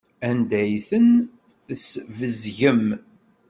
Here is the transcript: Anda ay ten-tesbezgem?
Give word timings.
Anda 0.29 0.57
ay 0.63 0.75
ten-tesbezgem? 0.89 2.85